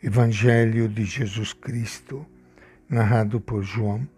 [0.00, 2.24] Evangelho de Jesus Cristo,
[2.88, 4.08] narrado por João,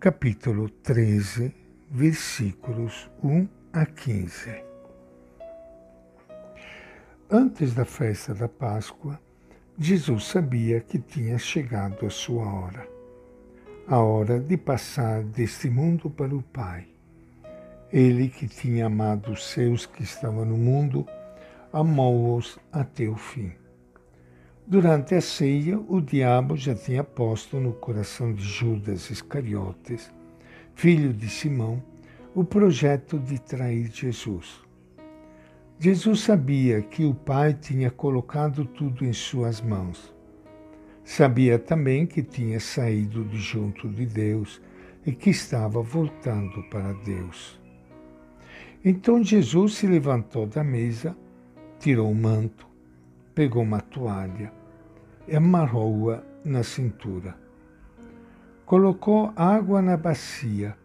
[0.00, 1.54] capítulo 13,
[1.88, 4.64] versículos 1 a 15.
[7.30, 9.20] Antes da festa da Páscoa,
[9.78, 12.88] Jesus sabia que tinha chegado a sua hora,
[13.86, 16.88] a hora de passar deste mundo para o Pai.
[17.92, 21.06] Ele que tinha amado os seus que estavam no mundo,
[21.72, 23.59] amou-os até o fim.
[24.70, 30.12] Durante a ceia, o diabo já tinha posto no coração de Judas Iscariotes,
[30.76, 31.82] filho de Simão,
[32.36, 34.60] o projeto de trair Jesus.
[35.76, 40.14] Jesus sabia que o Pai tinha colocado tudo em suas mãos.
[41.02, 44.62] Sabia também que tinha saído de junto de Deus
[45.04, 47.60] e que estava voltando para Deus.
[48.84, 51.16] Então Jesus se levantou da mesa,
[51.80, 52.68] tirou o manto,
[53.34, 54.59] pegou uma toalha
[55.34, 57.36] amarrou-a na cintura.
[58.64, 60.76] Colocou água na bacia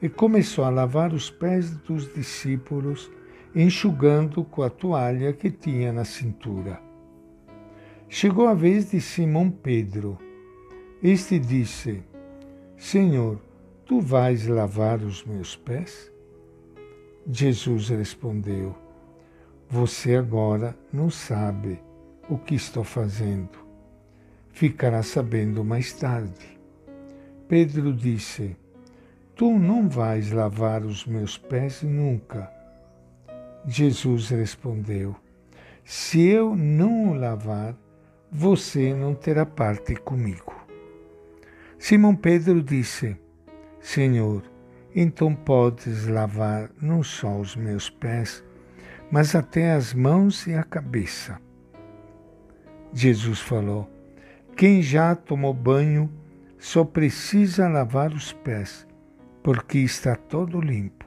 [0.00, 3.10] e começou a lavar os pés dos discípulos,
[3.54, 6.80] enxugando com a toalha que tinha na cintura.
[8.08, 10.18] Chegou a vez de Simão Pedro.
[11.02, 12.02] Este disse:
[12.76, 13.40] Senhor,
[13.84, 16.12] tu vais lavar os meus pés?
[17.28, 18.76] Jesus respondeu:
[19.68, 21.80] Você agora não sabe
[22.28, 23.58] o que estou fazendo.
[24.50, 26.58] Ficará sabendo mais tarde.
[27.48, 28.56] Pedro disse:
[29.34, 32.50] Tu não vais lavar os meus pés nunca.
[33.66, 35.14] Jesus respondeu:
[35.84, 37.76] Se eu não o lavar,
[38.32, 40.54] você não terá parte comigo.
[41.78, 43.16] Simão Pedro disse:
[43.80, 44.42] Senhor,
[44.94, 48.42] então podes lavar não só os meus pés,
[49.10, 51.38] mas até as mãos e a cabeça.
[52.92, 53.88] Jesus falou:
[54.56, 56.10] Quem já tomou banho
[56.58, 58.86] só precisa lavar os pés,
[59.42, 61.04] porque está todo limpo.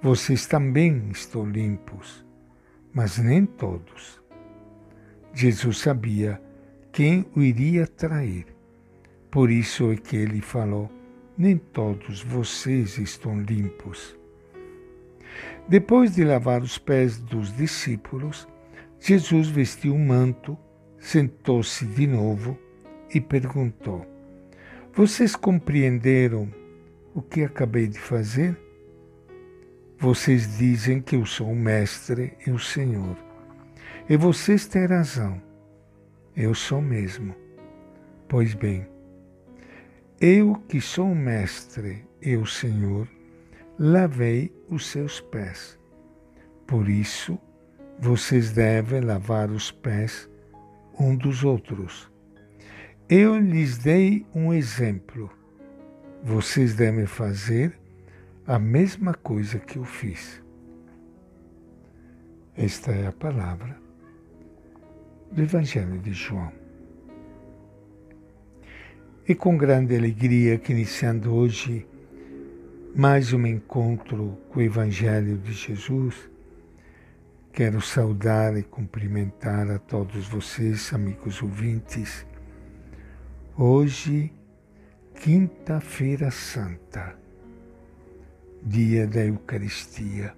[0.00, 2.24] Vocês também estão limpos,
[2.92, 4.22] mas nem todos.
[5.34, 6.40] Jesus sabia
[6.92, 8.46] quem o iria trair.
[9.30, 10.90] Por isso é que ele falou:
[11.36, 14.16] Nem todos vocês estão limpos.
[15.68, 18.48] Depois de lavar os pés dos discípulos,
[18.98, 20.56] Jesus vestiu um manto
[21.08, 22.58] sentou-se de novo
[23.14, 24.04] e perguntou:
[24.92, 26.52] Vocês compreenderam
[27.14, 28.54] o que acabei de fazer?
[29.98, 33.16] Vocês dizem que eu sou o Mestre e o Senhor.
[34.08, 35.40] E vocês têm razão.
[36.36, 37.34] Eu sou mesmo.
[38.28, 38.86] Pois bem,
[40.20, 43.08] eu que sou o Mestre e o Senhor,
[43.78, 45.78] lavei os seus pés.
[46.66, 47.38] Por isso,
[47.98, 50.28] vocês devem lavar os pés
[50.98, 52.10] um dos outros.
[53.08, 55.30] Eu lhes dei um exemplo.
[56.22, 57.78] Vocês devem fazer
[58.46, 60.42] a mesma coisa que eu fiz.
[62.56, 63.78] Esta é a palavra
[65.30, 66.52] do Evangelho de João.
[69.28, 71.86] E com grande alegria que iniciando hoje
[72.96, 76.28] mais um encontro com o Evangelho de Jesus,
[77.58, 82.24] Quero saudar e cumprimentar a todos vocês, amigos ouvintes.
[83.56, 84.32] Hoje,
[85.20, 87.18] Quinta-feira Santa,
[88.62, 90.36] dia da Eucaristia,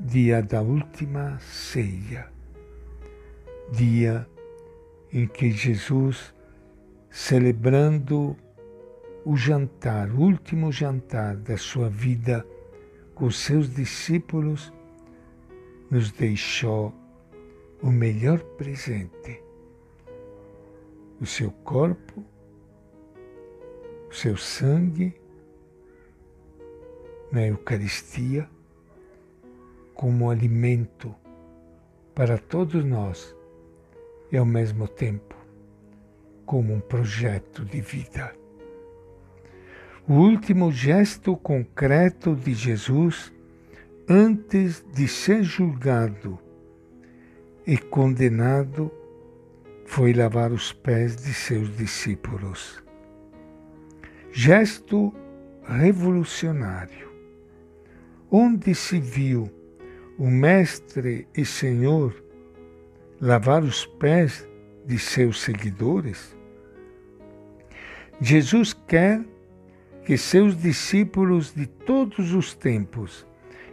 [0.00, 2.26] dia da última ceia,
[3.70, 4.28] dia
[5.12, 6.34] em que Jesus,
[7.08, 8.36] celebrando
[9.24, 12.44] o jantar, o último jantar da sua vida
[13.14, 14.72] com seus discípulos,
[15.90, 16.92] nos deixou
[17.82, 19.42] o melhor presente:
[21.20, 22.24] o seu corpo,
[24.10, 25.14] o seu sangue
[27.30, 28.48] na Eucaristia
[29.94, 31.14] como alimento
[32.14, 33.34] para todos nós
[34.30, 35.34] e ao mesmo tempo
[36.44, 38.34] como um projeto de vida.
[40.08, 43.32] O último gesto concreto de Jesus
[44.08, 46.38] antes de ser julgado
[47.66, 48.90] e condenado,
[49.84, 52.82] foi lavar os pés de seus discípulos.
[54.30, 55.12] Gesto
[55.64, 57.06] revolucionário.
[58.30, 59.50] Onde se viu
[60.18, 62.14] o Mestre e Senhor
[63.20, 64.46] lavar os pés
[64.84, 66.36] de seus seguidores?
[68.20, 69.24] Jesus quer
[70.04, 73.26] que seus discípulos de todos os tempos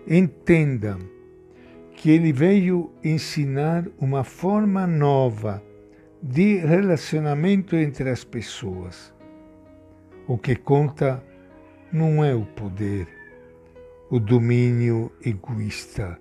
[0.08, 1.00] entendam
[1.96, 5.64] que ele veio ensinar uma forma nova
[6.22, 9.14] de relacionamento entre as pessoas.
[10.28, 11.24] O que conta
[11.92, 13.08] não é o poder,
[14.10, 16.20] o domínio egoísta,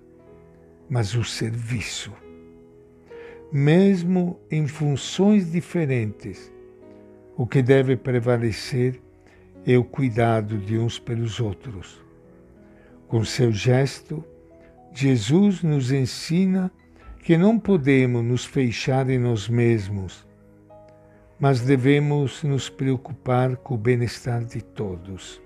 [0.89, 2.13] mas o serviço.
[3.51, 6.51] Mesmo em funções diferentes,
[7.37, 9.01] o que deve prevalecer
[9.65, 12.02] é o cuidado de uns pelos outros.
[13.13, 14.25] Com seu gesto,
[14.91, 16.71] Jesus nos ensina
[17.23, 20.27] que não podemos nos fechar em nós mesmos,
[21.39, 25.39] mas devemos nos preocupar com o bem-estar de todos.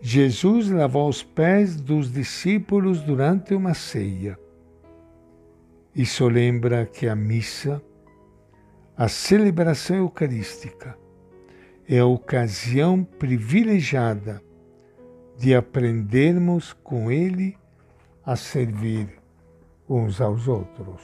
[0.00, 4.38] Jesus lavou os pés dos discípulos durante uma ceia.
[5.94, 7.82] Isso lembra que a missa,
[8.96, 10.96] a celebração eucarística,
[11.86, 14.42] é a ocasião privilegiada
[15.38, 17.56] de aprendermos com Ele
[18.24, 19.08] a servir
[19.88, 21.02] uns aos outros.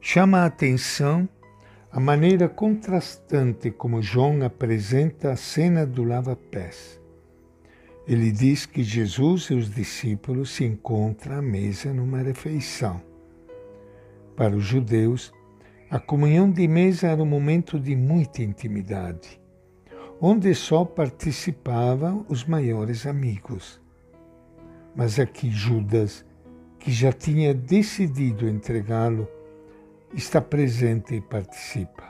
[0.00, 1.28] Chama a atenção
[1.92, 7.00] a maneira contrastante como João apresenta a cena do lava-pés.
[8.06, 13.02] Ele diz que Jesus e os discípulos se encontram à mesa numa refeição.
[14.36, 15.32] Para os judeus,
[15.90, 19.39] a comunhão de mesa era um momento de muita intimidade,
[20.20, 23.80] onde só participavam os maiores amigos.
[24.94, 26.24] Mas aqui Judas
[26.80, 29.28] que já tinha decidido entregá-lo,
[30.14, 32.04] está presente e participa.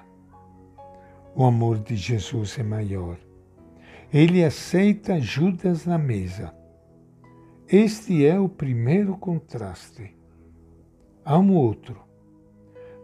[1.34, 3.18] O amor de Jesus é maior.
[4.12, 6.54] Ele aceita Judas na mesa.
[7.68, 10.16] Este é o primeiro contraste.
[11.24, 12.00] Há um outro.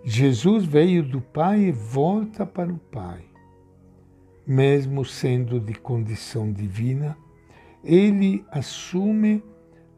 [0.04, 3.24] Jesus veio do Pai e volta para o Pai.
[4.46, 7.18] Mesmo sendo de condição divina,
[7.82, 9.42] ele assume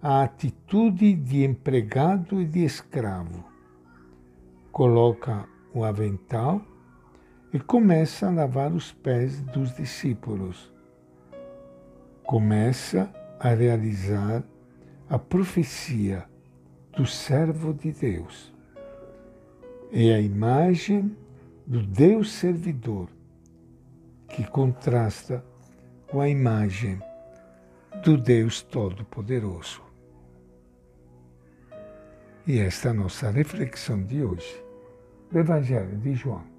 [0.01, 3.45] a atitude de empregado e de escravo.
[4.73, 6.63] Coloca o avental
[7.53, 10.73] e começa a lavar os pés dos discípulos.
[12.25, 14.43] Começa a realizar
[15.11, 16.25] a profecia
[16.97, 18.51] do servo de Deus.
[19.93, 21.15] É a imagem
[21.67, 23.09] do Deus servidor
[24.29, 25.45] que contrasta
[26.07, 27.01] com a imagem
[28.03, 29.83] do Deus Todo-Poderoso.
[32.47, 34.65] E esta é a nossa reflexão de hoje
[35.31, 36.58] do Evangelho de João.